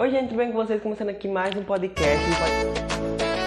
Oi, 0.00 0.10
gente, 0.10 0.28
tudo 0.28 0.36
bem 0.36 0.52
com 0.52 0.56
vocês? 0.56 0.80
Começando 0.80 1.08
aqui 1.08 1.26
mais 1.26 1.56
um 1.56 1.64
podcast. 1.64 2.24
Um 2.24 2.30
pod... 2.30 3.37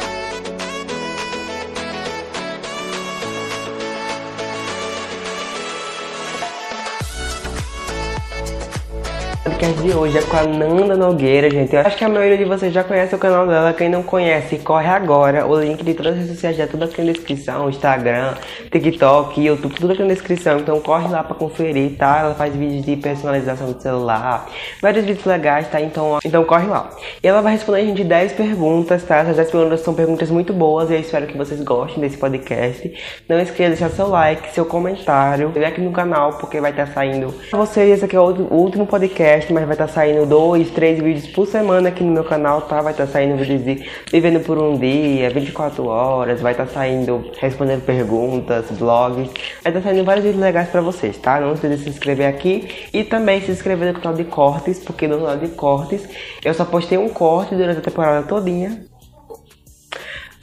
podcast 9.62 9.84
de 9.84 9.94
hoje 9.94 10.18
é 10.18 10.22
com 10.24 10.38
a 10.38 10.44
Nanda 10.44 10.98
Nogueira, 10.98 11.48
gente. 11.48 11.76
Eu 11.76 11.82
acho 11.82 11.96
que 11.96 12.04
a 12.04 12.10
maioria 12.10 12.38
de 12.38 12.46
vocês 12.46 12.74
já 12.74 12.84
conhece 12.84 13.14
o 13.14 13.20
canal 13.20 13.46
dela. 13.46 13.72
Quem 13.72 13.90
não 13.90 14.02
conhece, 14.02 14.58
corre 14.58 14.88
agora. 14.88 15.46
O 15.46 15.60
link 15.60 15.84
de 15.84 15.94
todas 15.94 16.14
as 16.14 16.18
redes 16.18 16.34
sociais 16.34 16.58
já 16.58 16.64
é 16.64 16.68
tudo 16.68 16.86
aqui 16.86 17.00
na 17.00 17.12
descrição: 17.12 17.70
Instagram, 17.70 18.34
TikTok, 18.72 19.40
YouTube, 19.40 19.76
tudo 19.76 19.94
aqui 19.94 20.02
na 20.02 20.08
descrição. 20.08 20.58
Então 20.58 20.80
corre 20.80 21.08
lá 21.10 21.24
pra 21.24 21.36
conferir, 21.36 21.96
tá? 21.96 22.22
Ela 22.22 22.34
faz 22.34 22.56
vídeos 22.56 22.84
de 22.84 22.96
personalização 22.96 23.72
do 23.72 23.80
celular, 23.80 24.50
vários 24.82 25.06
vídeos 25.06 25.26
legais, 25.26 25.68
tá? 25.70 25.80
Então, 25.80 26.18
então 26.26 26.44
corre 26.44 26.66
lá. 26.66 26.90
E 27.22 27.28
ela 27.28 27.44
vai 27.44 27.54
responder 27.54 27.82
a 27.82 27.86
gente 27.86 28.04
10 28.04 28.34
perguntas, 28.34 29.04
tá? 29.04 29.18
Essas 29.18 29.36
10 29.36 29.52
perguntas 29.52 29.82
são 29.82 29.94
perguntas 29.94 30.32
muito 30.32 30.54
boas 30.54 30.90
eu 30.90 31.00
espero 31.00 31.28
que 31.28 31.38
vocês 31.38 31.62
gostem 31.62 32.02
desse 32.02 32.18
podcast. 32.18 32.92
Não 33.30 33.40
esqueça 33.40 33.76
de 33.76 33.80
deixar 33.80 33.90
seu 33.92 34.08
like, 34.08 34.52
seu 34.54 34.66
comentário, 34.66 35.50
vem 35.50 35.66
aqui 35.66 35.82
no 35.82 35.92
canal 35.92 36.34
porque 36.40 36.60
vai 36.60 36.72
estar 36.72 36.88
saindo. 36.88 37.32
Pra 37.52 37.60
vocês, 37.60 37.92
esse 37.92 38.06
aqui 38.06 38.16
é 38.16 38.20
o 38.20 38.24
último 38.24 38.88
podcast 38.88 39.51
podcast, 39.52 39.54
mas 39.54 39.66
vai 39.66 39.74
estar 39.74 39.88
tá 39.88 39.94
saindo 39.94 40.26
dois, 40.26 40.72
três 40.72 41.00
vídeos 41.00 41.28
por 41.28 41.46
semana 41.46 41.90
aqui 41.90 42.04
no 42.04 42.12
meu 42.12 42.24
canal, 42.24 42.62
tá? 42.62 42.82
Vai 42.82 42.94
estar 42.94 43.06
tá 43.06 43.12
saindo 43.12 43.38
vídeos 43.38 43.64
de 43.64 43.90
vivendo 44.12 44.44
por 44.44 44.58
um 44.58 44.78
dia, 44.78 45.30
24 45.30 45.86
horas, 45.86 46.42
vai 46.42 46.54
estar 46.54 46.66
tá 46.66 46.74
saindo 46.74 47.32
respondendo 47.40 47.86
perguntas, 47.86 48.72
blogs, 48.72 49.30
vai 49.62 49.72
estar 49.72 49.74
tá 49.74 49.82
saindo 49.82 50.04
vários 50.04 50.26
vídeos 50.26 50.42
legais 50.42 50.70
pra 50.70 50.82
vocês, 50.82 51.18
tá? 51.18 51.40
Não 51.40 51.54
esqueça 51.54 51.76
de 51.76 51.84
se 51.84 51.90
inscrever 51.90 52.28
aqui 52.28 52.88
e 52.94 53.04
também 53.04 53.42
se 53.42 53.52
inscrever 53.52 53.94
no 53.94 54.00
canal 54.00 54.18
de 54.18 54.24
cortes, 54.24 54.80
porque 54.80 55.08
no 55.08 55.20
canal 55.20 55.38
de 55.38 55.50
cortes 55.50 56.08
eu 56.44 56.54
só 56.54 56.66
postei 56.66 56.98
um 56.98 57.10
corte 57.10 57.56
durante 57.56 57.80
a 57.80 57.82
temporada 57.82 58.26
todinha, 58.26 58.86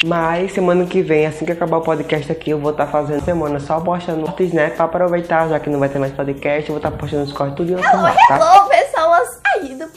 mas 0.05 0.53
semana 0.53 0.87
que 0.87 1.03
vem, 1.03 1.27
assim 1.27 1.45
que 1.45 1.51
acabar 1.51 1.79
o 1.79 1.81
podcast 1.81 2.31
aqui, 2.31 2.51
eu 2.51 2.61
vou 2.61 2.71
estar 2.71 2.87
tá 2.87 2.93
fazendo 2.93 3.25
semana 3.25 3.59
só 3.59 3.81
postando 3.81 4.23
cortes, 4.23 4.53
né? 4.53 4.71
Pra 4.71 4.85
aproveitar, 4.85 5.49
já 5.49 5.59
que 5.59 5.69
não 5.69 5.81
vai 5.81 5.89
ter 5.89 5.99
mais 5.99 6.13
podcast, 6.13 6.69
eu 6.69 6.75
vou 6.75 6.77
estar 6.77 6.93
tá 6.93 6.97
postando 6.97 7.25
os 7.25 7.33
cortes 7.33 7.57
tudo 7.57 7.75
lá, 7.75 8.15
tá? 8.29 8.69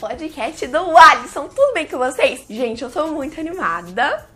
Podcast 0.02 0.66
do 0.66 0.97
Alisson. 0.97 1.47
Tudo 1.47 1.73
bem 1.75 1.85
com 1.85 1.99
vocês? 1.99 2.44
Gente, 2.49 2.81
eu 2.81 2.89
tô 2.89 3.05
muito 3.07 3.39
animada 3.39 4.27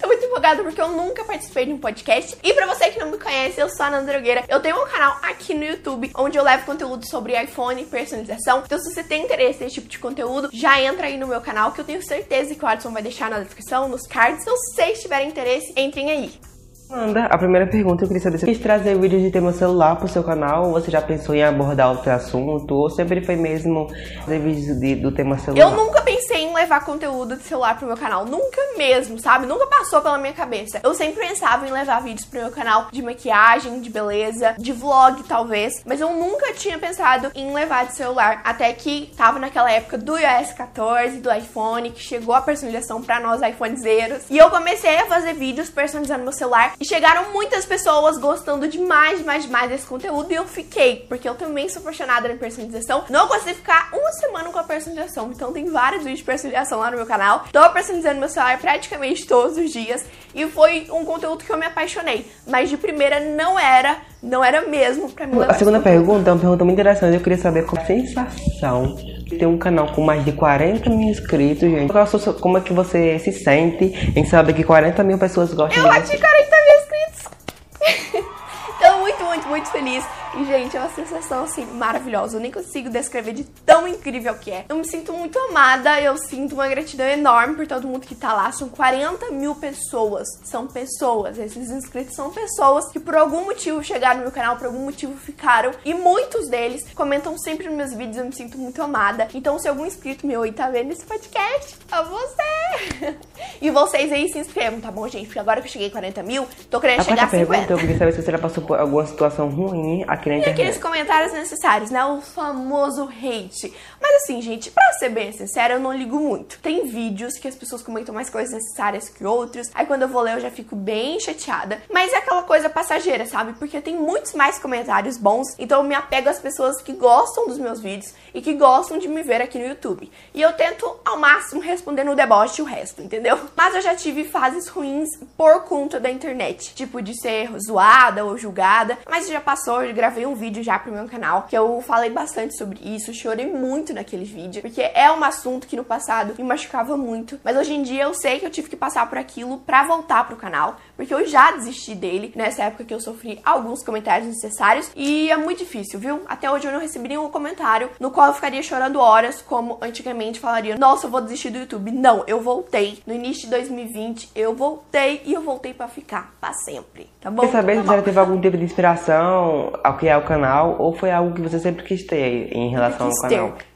Tô 0.00 0.08
muito 0.08 0.22
empolgada 0.26 0.62
porque 0.62 0.80
eu 0.80 0.88
nunca 0.88 1.24
participei 1.24 1.64
de 1.64 1.72
um 1.72 1.78
podcast. 1.78 2.36
E 2.42 2.52
pra 2.52 2.66
você 2.66 2.90
que 2.90 2.98
não 2.98 3.10
me 3.10 3.18
conhece, 3.18 3.58
eu 3.58 3.68
sou 3.70 3.86
a 3.86 3.90
Nanda 3.90 4.12
Drogueira. 4.12 4.44
Eu 4.46 4.60
tenho 4.60 4.76
um 4.82 4.86
canal 4.86 5.16
aqui 5.22 5.54
no 5.54 5.64
YouTube 5.64 6.10
onde 6.14 6.36
eu 6.36 6.42
levo 6.42 6.66
conteúdo 6.66 7.08
sobre 7.08 7.40
iPhone 7.40 7.80
e 7.80 7.86
personalização. 7.86 8.62
Então 8.66 8.78
se 8.78 8.92
você 8.92 9.02
tem 9.02 9.24
interesse 9.24 9.62
nesse 9.62 9.76
tipo 9.76 9.88
de 9.88 9.98
conteúdo, 9.98 10.50
já 10.52 10.82
entra 10.82 11.06
aí 11.06 11.16
no 11.16 11.26
meu 11.26 11.40
canal 11.40 11.72
que 11.72 11.80
eu 11.80 11.84
tenho 11.84 12.04
certeza 12.04 12.54
que 12.54 12.62
o 12.62 12.68
Adson 12.68 12.90
vai 12.90 13.02
deixar 13.02 13.30
na 13.30 13.40
descrição, 13.40 13.88
nos 13.88 14.06
cards. 14.06 14.42
Então 14.42 14.56
se 14.56 14.74
vocês 14.74 15.00
tiverem 15.00 15.28
interesse, 15.28 15.72
entrem 15.76 16.10
aí. 16.10 16.55
Manda, 16.88 17.24
a 17.26 17.36
primeira 17.36 17.66
pergunta 17.66 18.04
eu 18.04 18.08
queria 18.08 18.22
saber 18.22 18.38
se 18.38 18.46
você 18.46 18.52
quis 18.52 18.62
trazer 18.62 18.96
vídeos 18.96 19.20
de 19.20 19.30
tema 19.30 19.52
celular 19.52 19.96
pro 19.96 20.06
seu 20.06 20.22
canal, 20.22 20.66
ou 20.66 20.72
você 20.72 20.88
já 20.88 21.02
pensou 21.02 21.34
em 21.34 21.42
abordar 21.42 21.90
outro 21.90 22.10
assunto, 22.12 22.72
ou 22.74 22.88
sempre 22.88 23.24
foi 23.24 23.34
mesmo 23.34 23.88
fazer 24.20 24.38
vídeos 24.38 24.78
de, 24.78 24.94
do 24.94 25.10
tema 25.10 25.36
celular? 25.36 25.62
Eu 25.62 25.76
nunca 25.76 26.00
pensei 26.02 26.45
levar 26.56 26.84
conteúdo 26.84 27.36
de 27.36 27.42
celular 27.42 27.76
pro 27.76 27.86
meu 27.86 27.96
canal, 27.96 28.24
nunca 28.24 28.60
mesmo, 28.76 29.18
sabe? 29.18 29.46
Nunca 29.46 29.66
passou 29.66 30.00
pela 30.00 30.18
minha 30.18 30.32
cabeça. 30.32 30.80
Eu 30.82 30.94
sempre 30.94 31.26
pensava 31.26 31.68
em 31.68 31.70
levar 31.70 32.00
vídeos 32.02 32.26
pro 32.26 32.40
meu 32.40 32.50
canal 32.50 32.88
de 32.90 33.02
maquiagem, 33.02 33.80
de 33.80 33.90
beleza, 33.90 34.54
de 34.58 34.72
vlog 34.72 35.22
talvez, 35.24 35.82
mas 35.84 36.00
eu 36.00 36.10
nunca 36.10 36.52
tinha 36.54 36.78
pensado 36.78 37.30
em 37.34 37.52
levar 37.52 37.86
de 37.86 37.94
celular, 37.94 38.40
até 38.44 38.72
que 38.72 39.12
tava 39.16 39.38
naquela 39.38 39.70
época 39.70 39.98
do 39.98 40.18
iOS 40.18 40.52
14, 40.52 41.18
do 41.18 41.32
iPhone, 41.32 41.90
que 41.90 42.00
chegou 42.00 42.34
a 42.34 42.40
personalização 42.40 43.02
para 43.02 43.20
nós 43.20 43.42
iPhonezeiros, 43.42 44.24
e 44.30 44.38
eu 44.38 44.50
comecei 44.50 44.96
a 44.98 45.06
fazer 45.06 45.34
vídeos 45.34 45.68
personalizando 45.68 46.22
meu 46.22 46.32
celular. 46.32 46.74
E 46.80 46.84
chegaram 46.84 47.32
muitas 47.32 47.66
pessoas 47.66 48.16
gostando 48.18 48.66
demais, 48.66 49.18
demais, 49.18 49.44
demais 49.44 49.70
desse 49.70 49.86
conteúdo. 49.86 50.32
E 50.32 50.34
eu 50.34 50.46
fiquei, 50.46 51.04
porque 51.08 51.28
eu 51.28 51.34
também 51.34 51.68
sou 51.68 51.80
apaixonada 51.80 52.28
na 52.28 52.36
personalização. 52.36 53.04
Não 53.10 53.28
consegui 53.28 53.54
ficar 53.54 53.90
uma 53.92 54.12
semana 54.12 54.50
com 54.50 54.58
a 54.58 54.64
personalização, 54.64 55.30
então 55.30 55.52
tem 55.52 55.66
vários 55.66 56.02
vídeos 56.02 56.20
de 56.20 56.24
personalização 56.46 56.78
lá 56.78 56.90
no 56.90 56.96
meu 56.96 57.06
canal. 57.06 57.44
Tô 57.52 57.68
personalizando 57.70 58.18
meu 58.18 58.28
celular 58.28 58.58
praticamente 58.58 59.26
todos 59.26 59.56
os 59.56 59.70
dias 59.70 60.04
e 60.34 60.46
foi 60.46 60.86
um 60.90 61.04
conteúdo 61.04 61.44
que 61.44 61.50
eu 61.50 61.56
me 61.56 61.66
apaixonei, 61.66 62.26
mas 62.46 62.70
de 62.70 62.76
primeira 62.76 63.20
não 63.20 63.58
era, 63.58 63.98
não 64.22 64.44
era 64.44 64.62
mesmo 64.62 65.10
pra 65.10 65.26
mim. 65.26 65.42
A 65.46 65.54
segunda 65.54 65.80
pergunta 65.80 66.30
é 66.30 66.32
uma 66.32 66.40
pergunta 66.40 66.64
muito 66.64 66.78
interessante, 66.78 67.14
eu 67.14 67.20
queria 67.20 67.38
saber 67.38 67.64
qual 67.64 67.80
a 67.80 67.84
sensação 67.84 68.94
de 68.94 69.36
ter 69.36 69.46
um 69.46 69.58
canal 69.58 69.92
com 69.92 70.02
mais 70.02 70.24
de 70.24 70.32
40 70.32 70.88
mil 70.90 71.08
inscritos, 71.08 71.68
gente. 71.68 71.92
Como 72.40 72.58
é 72.58 72.60
que 72.60 72.72
você 72.72 73.18
se 73.18 73.32
sente 73.32 74.12
em 74.14 74.24
saber 74.24 74.52
que 74.52 74.64
40 74.64 75.02
mil 75.02 75.18
pessoas 75.18 75.52
gostam 75.52 75.84
eu 75.84 76.02
de? 76.02 76.14
Eu 76.14 76.20
40 76.20 76.56
mil 76.66 76.76
inscritos! 76.80 78.26
Então, 78.78 79.00
muito, 79.00 79.24
muito, 79.24 79.48
muito 79.48 79.68
feliz 79.70 80.04
e, 80.38 80.44
gente, 80.44 80.76
é 80.76 80.80
uma 80.80 80.90
sensação, 80.90 81.44
assim, 81.44 81.64
maravilhosa. 81.64 82.36
Eu 82.36 82.40
nem 82.40 82.50
consigo 82.50 82.90
descrever 82.90 83.32
de 83.32 83.44
tão 83.44 83.88
incrível 83.88 84.34
que 84.34 84.50
é. 84.50 84.66
Eu 84.68 84.76
me 84.76 84.84
sinto 84.84 85.12
muito 85.12 85.38
amada, 85.38 85.98
eu 86.00 86.16
sinto 86.18 86.54
uma 86.54 86.68
gratidão 86.68 87.06
enorme 87.06 87.56
por 87.56 87.66
todo 87.66 87.88
mundo 87.88 88.06
que 88.06 88.14
tá 88.14 88.34
lá. 88.34 88.52
São 88.52 88.68
40 88.68 89.30
mil 89.30 89.54
pessoas. 89.54 90.28
São 90.44 90.66
pessoas. 90.66 91.38
Esses 91.38 91.70
inscritos 91.70 92.14
são 92.14 92.30
pessoas 92.30 92.90
que, 92.92 93.00
por 93.00 93.16
algum 93.16 93.44
motivo, 93.46 93.82
chegaram 93.82 94.16
no 94.16 94.22
meu 94.24 94.32
canal, 94.32 94.56
por 94.56 94.66
algum 94.66 94.84
motivo 94.84 95.16
ficaram. 95.16 95.72
E 95.84 95.94
muitos 95.94 96.48
deles 96.48 96.84
comentam 96.94 97.38
sempre 97.38 97.66
nos 97.68 97.76
meus 97.76 97.94
vídeos. 97.94 98.18
Eu 98.18 98.26
me 98.26 98.32
sinto 98.32 98.58
muito 98.58 98.82
amada. 98.82 99.28
Então, 99.32 99.58
se 99.58 99.68
algum 99.68 99.86
inscrito 99.86 100.26
meu 100.26 100.42
aí 100.42 100.52
tá 100.52 100.68
vendo 100.68 100.92
esse 100.92 101.06
podcast, 101.06 101.78
a 101.90 102.02
você! 102.02 103.16
e 103.60 103.70
vocês 103.70 104.12
aí 104.12 104.28
se 104.28 104.38
inscrevam, 104.38 104.80
tá 104.80 104.90
bom, 104.90 105.08
gente? 105.08 105.26
Porque 105.26 105.38
agora 105.38 105.62
que 105.62 105.68
eu 105.68 105.72
cheguei 105.72 105.88
a 105.88 105.92
40 105.92 106.22
mil, 106.22 106.46
tô 106.70 106.78
querendo 106.78 107.00
a 107.00 107.04
chegar 107.04 107.24
a 107.24 107.28
50. 107.28 107.46
pergunta, 107.46 107.72
eu 107.72 107.78
queria 107.78 107.98
saber 107.98 108.12
se 108.12 108.22
você 108.22 108.32
já 108.32 108.38
passou 108.38 108.62
por 108.62 108.78
alguma 108.78 109.06
situação 109.06 109.48
ruim 109.48 110.04
aqui 110.06 110.25
aqui 110.26 110.28
na 110.28 110.36
internet. 110.36 110.58
E 110.58 110.62
aqueles 110.62 110.82
comentários 110.82 111.32
necessários, 111.32 111.90
né? 111.90 112.04
O 112.04 112.20
famoso 112.20 113.08
hate. 113.08 113.72
Mas 114.00 114.22
assim, 114.22 114.42
gente, 114.42 114.70
pra 114.70 114.92
ser 114.94 115.08
bem 115.08 115.32
sincera, 115.32 115.74
eu 115.74 115.80
não 115.80 115.92
ligo 115.92 116.18
muito. 116.18 116.58
Tem 116.60 116.86
vídeos 116.86 117.38
que 117.38 117.48
as 117.48 117.54
pessoas 117.54 117.82
comentam 117.82 118.14
mais 118.14 118.28
coisas 118.28 118.52
necessárias 118.52 119.08
que 119.08 119.24
outros. 119.24 119.70
Aí 119.74 119.86
quando 119.86 120.02
eu 120.02 120.08
vou 120.08 120.22
ler, 120.22 120.34
eu 120.34 120.40
já 120.40 120.50
fico 120.50 120.76
bem 120.76 121.18
chateada. 121.20 121.80
Mas 121.92 122.12
é 122.12 122.16
aquela 122.16 122.42
coisa 122.42 122.68
passageira, 122.68 123.26
sabe? 123.26 123.54
Porque 123.54 123.80
tem 123.80 123.96
muitos 123.96 124.34
mais 124.34 124.58
comentários 124.58 125.16
bons. 125.16 125.54
Então 125.58 125.82
eu 125.82 125.88
me 125.88 125.94
apego 125.94 126.28
às 126.28 126.38
pessoas 126.38 126.80
que 126.82 126.92
gostam 126.92 127.46
dos 127.46 127.58
meus 127.58 127.80
vídeos 127.80 128.14
e 128.34 128.40
que 128.40 128.54
gostam 128.54 128.98
de 128.98 129.08
me 129.08 129.22
ver 129.22 129.40
aqui 129.40 129.58
no 129.58 129.66
YouTube. 129.66 130.10
E 130.34 130.42
eu 130.42 130.52
tento 130.52 130.96
ao 131.04 131.18
máximo 131.18 131.60
responder 131.60 132.04
no 132.04 132.14
deboche 132.14 132.62
o 132.62 132.64
resto, 132.64 133.02
entendeu? 133.02 133.38
Mas 133.56 133.74
eu 133.74 133.80
já 133.80 133.94
tive 133.94 134.24
fases 134.24 134.68
ruins 134.68 135.08
por 135.36 135.62
conta 135.64 135.98
da 135.98 136.10
internet. 136.10 136.74
Tipo, 136.74 137.00
de 137.00 137.18
ser 137.20 137.50
zoada 137.58 138.24
ou 138.24 138.36
julgada. 138.36 138.98
Mas 139.08 139.26
já 139.28 139.40
passou, 139.40 139.82
eu 139.82 139.94
gravei 139.94 140.15
gravei 140.16 140.26
um 140.26 140.34
vídeo 140.34 140.62
já 140.62 140.78
pro 140.78 140.90
meu 140.90 141.06
canal 141.06 141.42
que 141.42 141.56
eu 141.56 141.82
falei 141.82 142.08
bastante 142.08 142.56
sobre 142.56 142.80
isso, 142.82 143.12
chorei 143.12 143.46
muito 143.46 143.92
naquele 143.92 144.24
vídeo, 144.24 144.62
porque 144.62 144.80
é 144.80 145.12
um 145.12 145.22
assunto 145.22 145.66
que 145.66 145.76
no 145.76 145.84
passado 145.84 146.34
me 146.38 146.44
machucava 146.44 146.96
muito, 146.96 147.38
mas 147.44 147.56
hoje 147.56 147.74
em 147.74 147.82
dia 147.82 148.04
eu 148.04 148.14
sei 148.14 148.38
que 148.38 148.46
eu 148.46 148.50
tive 148.50 148.70
que 148.70 148.76
passar 148.76 149.06
por 149.08 149.18
aquilo 149.18 149.58
para 149.58 149.84
voltar 149.84 150.26
pro 150.26 150.36
canal, 150.36 150.76
porque 150.96 151.12
eu 151.12 151.26
já 151.26 151.50
desisti 151.50 151.94
dele 151.94 152.32
nessa 152.34 152.64
época 152.64 152.84
que 152.84 152.94
eu 152.94 153.00
sofri 153.00 153.38
alguns 153.44 153.82
comentários 153.82 154.28
necessários 154.28 154.90
e 154.96 155.30
é 155.30 155.36
muito 155.36 155.58
difícil, 155.58 156.00
viu? 156.00 156.22
Até 156.26 156.50
hoje 156.50 156.66
eu 156.66 156.72
não 156.72 156.80
recebi 156.80 157.08
nenhum 157.08 157.28
comentário 157.28 157.90
no 158.00 158.10
qual 158.10 158.28
eu 158.28 158.34
ficaria 158.34 158.62
chorando 158.62 158.98
horas, 158.98 159.42
como 159.42 159.78
antigamente 159.82 160.40
falaria: 160.40 160.78
"Nossa, 160.78 161.06
eu 161.06 161.10
vou 161.10 161.20
desistir 161.20 161.50
do 161.50 161.58
YouTube". 161.58 161.90
Não, 161.90 162.24
eu 162.26 162.40
voltei. 162.40 163.02
No 163.06 163.12
início 163.12 163.44
de 163.44 163.50
2020, 163.50 164.30
eu 164.34 164.54
voltei 164.54 165.20
e 165.26 165.34
eu 165.34 165.42
voltei 165.42 165.74
para 165.74 165.88
ficar 165.88 166.34
para 166.40 166.54
sempre, 166.54 167.10
tá 167.20 167.30
bom? 167.30 167.42
Quer 167.42 167.52
saber 167.52 167.82
se 167.82 167.86
já 167.86 168.02
teve 168.02 168.18
algum 168.18 168.40
tipo 168.40 168.56
de 168.56 168.64
inspiração 168.64 169.72
criar 169.96 170.18
o 170.18 170.22
canal 170.22 170.76
ou 170.78 170.94
foi 170.94 171.10
algo 171.10 171.34
que 171.34 171.40
você 171.40 171.58
sempre 171.58 171.84
quis 171.84 172.04
ter 172.04 172.52
em 172.52 172.70
relação 172.70 173.08
ao 173.08 173.14
canal? 173.14 173.52
Ter. 173.52 173.75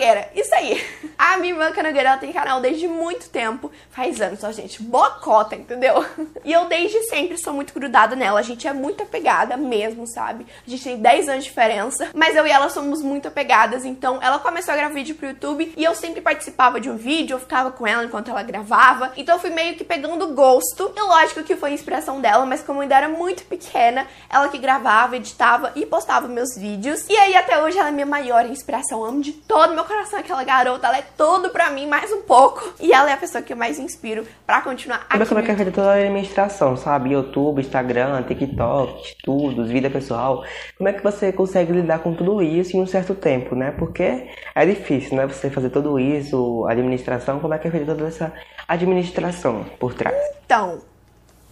Canalgueira, 0.00 0.30
isso 0.34 0.54
aí. 0.54 0.82
A 1.18 1.36
minha 1.36 1.52
irmã 1.52 1.70
Canalgueira 1.72 2.16
tem 2.16 2.32
canal 2.32 2.60
desde 2.60 2.88
muito 2.88 3.28
tempo, 3.28 3.70
faz 3.90 4.20
anos, 4.22 4.42
ó, 4.42 4.50
gente, 4.50 4.82
bocota, 4.82 5.54
entendeu? 5.54 6.04
E 6.42 6.52
eu 6.52 6.64
desde 6.66 7.02
sempre 7.04 7.36
sou 7.36 7.52
muito 7.52 7.74
grudada 7.74 8.16
nela, 8.16 8.40
a 8.40 8.42
gente 8.42 8.66
é 8.66 8.72
muito 8.72 9.02
apegada 9.02 9.56
mesmo, 9.56 10.06
sabe? 10.06 10.46
A 10.66 10.70
gente 10.70 10.82
tem 10.82 10.96
10 10.96 11.28
anos 11.28 11.44
de 11.44 11.50
diferença, 11.50 12.08
mas 12.14 12.34
eu 12.34 12.46
e 12.46 12.50
ela 12.50 12.70
somos 12.70 13.02
muito 13.02 13.28
apegadas, 13.28 13.84
então 13.84 14.18
ela 14.22 14.38
começou 14.38 14.72
a 14.72 14.76
gravar 14.76 14.94
vídeo 14.94 15.14
pro 15.14 15.28
YouTube 15.28 15.74
e 15.76 15.84
eu 15.84 15.94
sempre 15.94 16.20
participava 16.22 16.80
de 16.80 16.88
um 16.88 16.96
vídeo, 16.96 17.34
eu 17.34 17.40
ficava 17.40 17.70
com 17.70 17.86
ela 17.86 18.04
enquanto 18.04 18.30
ela 18.30 18.42
gravava, 18.42 19.12
então 19.16 19.34
eu 19.34 19.40
fui 19.40 19.50
meio 19.50 19.76
que 19.76 19.84
pegando 19.84 20.28
gosto, 20.28 20.92
e 20.96 21.00
lógico 21.00 21.42
que 21.42 21.56
foi 21.56 21.72
inspiração 21.72 22.20
dela, 22.20 22.46
mas 22.46 22.62
como 22.62 22.78
eu 22.78 22.82
ainda 22.82 22.96
era 22.96 23.08
muito 23.08 23.44
pequena, 23.44 24.06
ela 24.30 24.48
que 24.48 24.58
gravava, 24.58 25.16
editava 25.16 25.72
e 25.74 25.84
postava 25.84 26.26
meus 26.26 26.56
vídeos, 26.56 27.06
e 27.08 27.16
aí 27.16 27.36
até 27.36 27.62
hoje 27.62 27.78
ela 27.78 27.88
é 27.88 27.92
minha 27.92 28.06
maior 28.06 28.46
inspiração, 28.46 29.04
amo 29.04 29.20
de 29.20 29.32
todo 29.32 29.74
meu 29.74 29.84
coração 29.90 30.20
é 30.20 30.22
aquela 30.22 30.44
garota, 30.44 30.86
ela 30.86 30.98
é 30.98 31.04
tudo 31.16 31.50
pra 31.50 31.68
mim, 31.68 31.86
mais 31.86 32.12
um 32.12 32.22
pouco. 32.22 32.74
E 32.78 32.92
ela 32.92 33.10
é 33.10 33.12
a 33.12 33.16
pessoa 33.16 33.42
que 33.42 33.52
eu 33.52 33.56
mais 33.56 33.78
inspiro 33.78 34.24
pra 34.46 34.60
continuar 34.60 35.04
aqui. 35.08 35.20
é 35.20 35.42
que 35.42 35.50
é 35.50 35.50
no 35.50 35.56
feita 35.56 35.72
toda 35.72 35.90
a 35.90 35.94
administração, 35.94 36.76
sabe? 36.76 37.10
YouTube, 37.10 37.60
Instagram, 37.60 38.22
TikTok, 38.22 39.02
estudos, 39.04 39.68
vida 39.68 39.90
pessoal. 39.90 40.44
Como 40.78 40.88
é 40.88 40.92
que 40.92 41.02
você 41.02 41.32
consegue 41.32 41.72
lidar 41.72 41.98
com 41.98 42.14
tudo 42.14 42.40
isso 42.40 42.76
em 42.76 42.80
um 42.80 42.86
certo 42.86 43.16
tempo, 43.16 43.56
né? 43.56 43.72
Porque 43.72 44.28
é 44.54 44.64
difícil, 44.64 45.16
né? 45.16 45.26
Você 45.26 45.50
fazer 45.50 45.70
tudo 45.70 45.98
isso, 45.98 46.64
administração, 46.68 47.40
como 47.40 47.52
é 47.52 47.58
que 47.58 47.66
é 47.66 47.70
feita 47.70 47.86
toda 47.86 48.06
essa 48.06 48.32
administração 48.68 49.64
por 49.80 49.92
trás? 49.92 50.16
Então, 50.44 50.80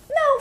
não. 0.08 0.38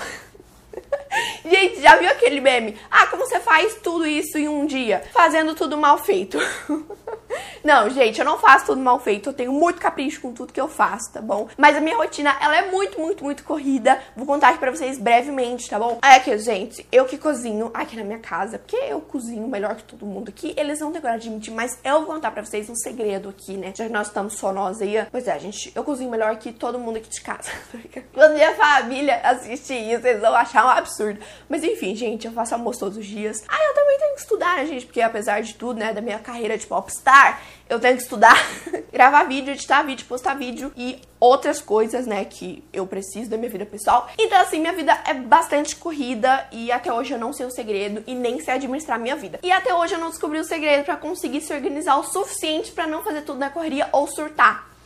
Gente, 1.50 1.82
já 1.82 1.96
viu 1.96 2.10
aquele 2.10 2.40
meme? 2.40 2.78
Ah, 2.92 3.08
como 3.08 3.26
você 3.26 3.40
faz 3.40 3.76
tudo 3.76 4.06
isso 4.06 4.38
em 4.38 4.48
um 4.48 4.68
dia? 4.68 5.02
Fazendo 5.12 5.56
tudo 5.56 5.78
mal 5.78 5.98
feito. 5.98 6.38
Não, 7.68 7.90
gente, 7.90 8.18
eu 8.18 8.24
não 8.24 8.40
faço 8.40 8.68
tudo 8.68 8.80
mal 8.80 8.98
feito. 8.98 9.28
Eu 9.28 9.34
tenho 9.34 9.52
muito 9.52 9.82
capricho 9.82 10.22
com 10.22 10.32
tudo 10.32 10.54
que 10.54 10.62
eu 10.62 10.70
faço, 10.70 11.12
tá 11.12 11.20
bom? 11.20 11.50
Mas 11.58 11.76
a 11.76 11.82
minha 11.82 11.98
rotina, 11.98 12.34
ela 12.40 12.56
é 12.56 12.72
muito, 12.72 12.98
muito, 12.98 13.26
muito 13.26 13.44
corrida. 13.44 14.00
Vou 14.16 14.26
contar 14.26 14.52
aqui 14.52 14.58
pra 14.58 14.72
vocês 14.72 14.98
brevemente, 14.98 15.70
tá 15.70 15.78
bom? 15.78 16.00
É 16.02 16.16
aqui, 16.16 16.38
gente, 16.38 16.88
eu 16.90 17.04
que 17.04 17.18
cozinho 17.18 17.70
aqui 17.74 17.98
na 17.98 18.06
minha 18.06 18.20
casa, 18.20 18.58
porque 18.58 18.78
eu 18.78 19.02
cozinho 19.02 19.46
melhor 19.50 19.76
que 19.76 19.84
todo 19.84 20.06
mundo 20.06 20.30
aqui. 20.30 20.54
Eles 20.56 20.80
não 20.80 20.94
têm 20.94 21.02
coragem 21.02 21.30
de 21.30 21.36
mentir, 21.36 21.54
mas 21.54 21.78
eu 21.84 22.06
vou 22.06 22.06
contar 22.06 22.32
pra 22.32 22.42
vocês 22.42 22.70
um 22.70 22.76
segredo 22.76 23.28
aqui, 23.28 23.58
né? 23.58 23.74
Já 23.76 23.86
que 23.86 23.92
nós 23.92 24.08
estamos 24.08 24.36
só 24.36 24.54
nós 24.54 24.82
aí. 24.82 25.06
Pois 25.12 25.28
é, 25.28 25.38
gente, 25.38 25.70
eu 25.76 25.84
cozinho 25.84 26.10
melhor 26.10 26.38
que 26.38 26.54
todo 26.54 26.80
mundo 26.80 26.96
aqui 26.96 27.10
de 27.10 27.20
casa. 27.20 27.52
Quando 28.14 28.36
minha 28.36 28.56
família 28.56 29.20
assistir 29.26 29.92
isso, 29.92 30.08
eles 30.08 30.22
vão 30.22 30.34
achar 30.34 30.66
um 30.66 30.70
absurdo. 30.70 31.20
Mas 31.50 31.66
enfim, 31.66 31.94
gente, 31.94 32.28
eu 32.28 32.32
faço 32.32 32.54
almoço 32.54 32.80
todos 32.80 32.98
os 32.98 33.06
dias. 33.06 33.44
Ah, 33.46 33.60
eu 33.62 33.74
também 33.74 33.98
tenho 34.00 34.16
que 34.16 34.22
estudar, 34.22 34.56
né, 34.56 34.66
gente? 34.66 34.86
Porque 34.86 35.02
apesar 35.02 35.42
de 35.42 35.54
tudo, 35.54 35.78
né, 35.78 35.92
da 35.92 36.00
minha 36.00 36.20
carreira 36.20 36.58
de 36.58 36.66
popstar, 36.66 37.42
eu 37.70 37.80
tenho 37.80 37.98
que 37.98 38.04
estudar, 38.04 38.38
gravar 38.92 39.24
vídeo, 39.26 39.52
editar 39.54 39.84
vídeo, 39.84 40.06
postar 40.06 40.36
vídeo 40.36 40.72
e 40.76 41.00
outras 41.20 41.62
coisas, 41.62 42.06
né, 42.06 42.24
que 42.26 42.64
eu 42.72 42.86
preciso 42.86 43.30
da 43.30 43.38
minha 43.38 43.50
vida 43.50 43.66
pessoal. 43.66 44.10
Então, 44.18 44.40
assim, 44.40 44.60
minha 44.60 44.74
vida 44.74 44.98
é 45.06 45.14
bastante 45.14 45.76
corrida 45.76 46.48
e 46.52 46.72
até 46.72 46.94
hoje 46.94 47.14
eu 47.14 47.20
não 47.20 47.34
sei 47.34 47.46
o 47.46 47.52
segredo 47.52 48.04
e 48.08 48.16
nem 48.16 48.40
sei 48.40 48.54
administrar 48.54 49.00
minha 49.00 49.16
vida. 49.16 49.40
E 49.44 49.52
até 49.52 49.74
hoje 49.74 49.96
eu 49.96 50.00
não 50.00 50.10
descobri 50.10 50.40
o 50.40 50.44
segredo 50.44 50.86
pra 50.86 50.96
conseguir 50.96 51.42
se 51.42 51.54
organizar 51.54 51.98
o 51.98 52.04
suficiente 52.04 52.72
pra 52.72 52.88
não 52.88 53.04
fazer 53.04 53.22
tudo 53.22 53.40
na 53.40 53.50
correria 53.50 53.90
ou 53.92 54.08
surtar. 54.08 54.77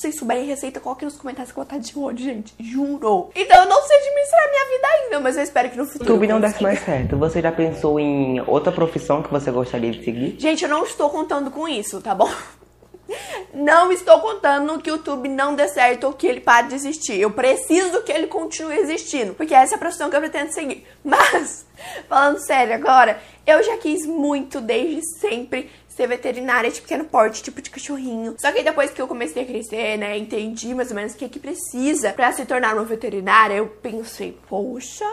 Se 0.00 0.06
vocês 0.06 0.16
souberem 0.18 0.46
receita, 0.46 0.80
coloquem 0.80 1.04
nos 1.04 1.18
comentários 1.18 1.52
que 1.52 1.58
eu 1.58 1.62
vou 1.62 1.76
estar 1.76 1.76
de 1.76 1.98
olho, 1.98 2.16
gente. 2.16 2.54
Juro. 2.58 3.28
Então 3.34 3.64
eu 3.64 3.68
não 3.68 3.82
sei 3.82 3.98
administrar 3.98 4.48
minha 4.48 4.64
vida 4.64 4.88
ainda, 4.88 5.20
mas 5.20 5.36
eu 5.36 5.42
espero 5.42 5.68
que 5.68 5.76
no 5.76 5.84
futuro. 5.84 6.04
YouTube 6.10 6.26
não 6.26 6.40
desse 6.40 6.54
consiga. 6.54 6.68
mais 6.70 6.82
certo. 6.82 7.18
Você 7.18 7.42
já 7.42 7.52
pensou 7.52 8.00
em 8.00 8.40
outra 8.46 8.72
profissão 8.72 9.22
que 9.22 9.30
você 9.30 9.50
gostaria 9.50 9.90
de 9.90 10.02
seguir? 10.02 10.36
Gente, 10.38 10.62
eu 10.64 10.70
não 10.70 10.84
estou 10.84 11.10
contando 11.10 11.50
com 11.50 11.68
isso, 11.68 12.00
tá 12.00 12.14
bom? 12.14 12.30
Não 13.52 13.90
estou 13.90 14.20
contando 14.20 14.78
que 14.80 14.88
o 14.88 14.94
YouTube 14.94 15.28
não 15.28 15.56
dê 15.56 15.66
certo 15.66 16.04
ou 16.04 16.12
que 16.12 16.28
ele 16.28 16.40
pare 16.40 16.68
de 16.68 16.76
existir. 16.76 17.20
Eu 17.20 17.32
preciso 17.32 18.02
que 18.02 18.12
ele 18.12 18.28
continue 18.28 18.78
existindo, 18.78 19.34
porque 19.34 19.52
essa 19.52 19.74
é 19.74 19.76
a 19.76 19.78
profissão 19.78 20.08
que 20.08 20.14
eu 20.14 20.20
pretendo 20.20 20.52
seguir. 20.52 20.86
Mas, 21.02 21.66
falando 22.08 22.38
sério 22.38 22.72
agora, 22.72 23.20
eu 23.44 23.60
já 23.64 23.76
quis 23.78 24.06
muito 24.06 24.60
desde 24.60 25.02
sempre 25.18 25.68
ser 26.00 26.06
veterinária 26.06 26.70
de 26.70 26.80
pequeno 26.80 27.04
porte, 27.04 27.42
tipo 27.42 27.60
de 27.60 27.68
cachorrinho. 27.68 28.34
Só 28.38 28.50
que 28.52 28.62
depois 28.62 28.90
que 28.90 29.02
eu 29.02 29.06
comecei 29.06 29.42
a 29.42 29.46
crescer, 29.46 29.98
né, 29.98 30.16
entendi 30.16 30.74
mais 30.74 30.88
ou 30.88 30.96
menos 30.96 31.12
o 31.12 31.16
que 31.16 31.26
é 31.26 31.28
que 31.28 31.38
precisa 31.38 32.12
pra 32.12 32.32
se 32.32 32.46
tornar 32.46 32.74
uma 32.74 32.84
veterinária, 32.84 33.54
eu 33.54 33.66
pensei, 33.66 34.38
poxa, 34.48 35.04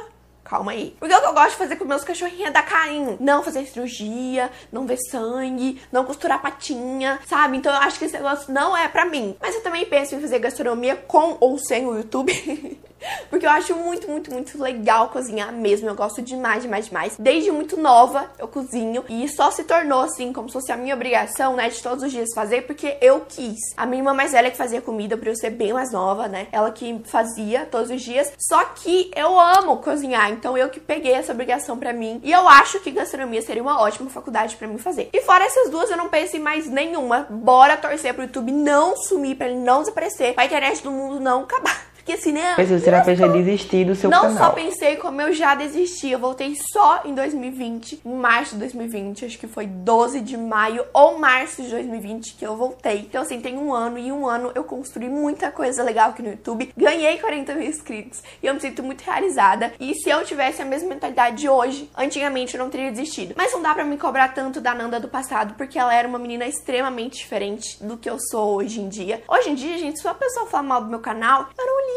Calma 0.47 0.71
aí. 0.71 0.95
Porque 0.97 1.13
o 1.13 1.19
que 1.19 1.27
eu 1.27 1.33
gosto 1.33 1.49
de 1.49 1.55
fazer 1.57 1.75
com 1.75 1.83
meus 1.83 2.05
cachorrinhos 2.05 2.47
é 2.47 2.51
dar 2.51 2.65
carinho. 2.65 3.17
Não 3.19 3.43
fazer 3.43 3.65
cirurgia, 3.65 4.49
não 4.71 4.87
ver 4.87 4.97
sangue, 5.11 5.81
não 5.91 6.05
costurar 6.05 6.41
patinha, 6.41 7.19
sabe? 7.27 7.57
Então 7.57 7.73
eu 7.73 7.81
acho 7.81 7.99
que 7.99 8.05
esse 8.05 8.15
negócio 8.15 8.53
não 8.53 8.75
é 8.75 8.87
pra 8.87 9.05
mim. 9.05 9.35
Mas 9.41 9.55
eu 9.55 9.61
também 9.61 9.85
penso 9.85 10.15
em 10.15 10.21
fazer 10.21 10.39
gastronomia 10.39 10.95
com 10.95 11.35
ou 11.41 11.57
sem 11.57 11.85
o 11.85 11.97
YouTube. 11.97 12.31
Porque 13.29 13.45
eu 13.45 13.49
acho 13.49 13.75
muito, 13.75 14.09
muito, 14.09 14.31
muito 14.31 14.61
legal 14.61 15.09
cozinhar 15.09 15.51
mesmo. 15.51 15.87
Eu 15.87 15.95
gosto 15.95 16.21
demais, 16.21 16.63
demais, 16.63 16.87
demais. 16.87 17.15
Desde 17.19 17.51
muito 17.51 17.77
nova 17.77 18.31
eu 18.39 18.47
cozinho. 18.47 19.03
E 19.09 19.27
só 19.29 19.51
se 19.51 19.63
tornou 19.63 20.01
assim, 20.01 20.33
como 20.33 20.47
se 20.47 20.53
fosse 20.53 20.71
a 20.71 20.77
minha 20.77 20.95
obrigação, 20.95 21.55
né? 21.55 21.69
De 21.69 21.81
todos 21.81 22.03
os 22.03 22.11
dias 22.11 22.29
fazer, 22.33 22.63
porque 22.63 22.97
eu 23.01 23.21
quis. 23.27 23.59
A 23.75 23.85
minha 23.85 23.99
irmã 23.99 24.13
mais 24.13 24.31
velha 24.31 24.49
que 24.49 24.57
fazia 24.57 24.81
comida, 24.81 25.17
por 25.17 25.27
eu 25.27 25.35
ser 25.35 25.51
bem 25.51 25.73
mais 25.73 25.91
nova, 25.91 26.27
né? 26.27 26.47
Ela 26.51 26.71
que 26.71 27.01
fazia 27.05 27.65
todos 27.65 27.91
os 27.91 28.01
dias. 28.01 28.31
Só 28.37 28.63
que 28.65 29.11
eu 29.15 29.39
amo 29.39 29.77
cozinhar. 29.77 30.31
Então 30.37 30.57
eu 30.57 30.69
que 30.69 30.79
peguei 30.79 31.13
essa 31.13 31.31
obrigação 31.33 31.77
pra 31.77 31.91
mim. 31.91 32.21
E 32.23 32.31
eu 32.31 32.47
acho 32.47 32.79
que 32.79 32.91
gastronomia 32.91 33.41
seria 33.41 33.61
uma 33.61 33.81
ótima 33.81 34.09
faculdade 34.09 34.55
pra 34.55 34.67
mim 34.67 34.77
fazer. 34.77 35.09
E 35.11 35.21
fora 35.21 35.43
essas 35.43 35.69
duas, 35.69 35.89
eu 35.89 35.97
não 35.97 36.09
penso 36.09 36.37
em 36.37 36.39
mais 36.39 36.67
nenhuma. 36.67 37.27
Bora 37.29 37.75
torcer 37.75 38.13
pro 38.13 38.23
YouTube 38.23 38.51
não 38.51 38.95
sumir, 38.95 39.35
pra 39.35 39.47
ele 39.47 39.59
não 39.59 39.81
desaparecer, 39.81 40.33
pra 40.35 40.45
internet 40.45 40.83
do 40.83 40.91
mundo 40.91 41.19
não 41.19 41.41
acabar. 41.41 41.86
Porque 42.07 42.21
assim, 42.21 42.31
né? 42.31 42.55
Mas 42.57 42.69
você 42.69 42.89
já 42.89 43.01
pensou 43.01 43.27
em 43.27 43.43
desistir 43.43 43.83
do 43.83 43.93
seu 43.93 44.09
Não 44.09 44.21
canal? 44.21 44.37
só 44.37 44.49
pensei, 44.51 44.95
como 44.95 45.21
eu 45.21 45.33
já 45.33 45.53
desisti. 45.55 46.09
Eu 46.09 46.19
voltei 46.19 46.55
só 46.71 47.01
em 47.03 47.13
2020, 47.13 47.99
em 48.05 48.15
março 48.15 48.53
de 48.53 48.59
2020, 48.59 49.25
acho 49.25 49.37
que 49.37 49.45
foi 49.45 49.67
12 49.67 50.21
de 50.21 50.37
maio 50.37 50.85
ou 50.93 51.19
março 51.19 51.61
de 51.61 51.69
2020 51.69 52.35
que 52.35 52.47
eu 52.47 52.55
voltei. 52.55 52.99
Então, 52.99 53.23
assim, 53.23 53.41
tem 53.41 53.57
um 53.57 53.73
ano 53.73 53.99
e 53.99 54.09
um 54.09 54.25
ano 54.25 54.53
eu 54.55 54.63
construí 54.63 55.09
muita 55.09 55.51
coisa 55.51 55.83
legal 55.83 56.11
aqui 56.11 56.21
no 56.21 56.29
YouTube. 56.29 56.71
Ganhei 56.77 57.17
40 57.17 57.55
mil 57.55 57.67
inscritos 57.67 58.23
e 58.41 58.47
eu 58.47 58.53
me 58.53 58.61
sinto 58.61 58.81
muito 58.81 59.01
realizada. 59.01 59.73
E 59.77 59.93
se 59.93 60.09
eu 60.09 60.23
tivesse 60.23 60.61
a 60.61 60.65
mesma 60.65 60.87
mentalidade 60.87 61.35
de 61.35 61.49
hoje, 61.49 61.91
antigamente 61.97 62.55
eu 62.55 62.63
não 62.63 62.69
teria 62.69 62.89
desistido. 62.89 63.33
Mas 63.35 63.51
não 63.51 63.61
dá 63.61 63.73
pra 63.73 63.83
me 63.83 63.97
cobrar 63.97 64.29
tanto 64.29 64.61
da 64.61 64.73
Nanda 64.73 64.97
do 64.97 65.09
passado, 65.09 65.55
porque 65.57 65.77
ela 65.77 65.93
era 65.93 66.07
uma 66.07 66.17
menina 66.17 66.45
extremamente 66.45 67.17
diferente 67.17 67.83
do 67.83 67.97
que 67.97 68.09
eu 68.09 68.17
sou 68.31 68.55
hoje 68.55 68.79
em 68.79 68.87
dia. 68.87 69.21
Hoje 69.27 69.49
em 69.49 69.55
dia, 69.55 69.77
gente, 69.77 69.99
se 69.99 70.07
uma 70.07 70.15
pessoa 70.15 70.45
falar 70.45 70.63
mal 70.63 70.81
do 70.81 70.89
meu 70.89 70.99
canal, 70.99 71.49
eu 71.57 71.65
não 71.65 71.77
ligo. 71.81 71.96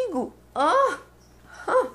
Ah, 0.55 0.99
ah. 1.69 1.87